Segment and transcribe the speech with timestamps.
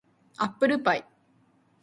[0.39, 1.05] アップルパイ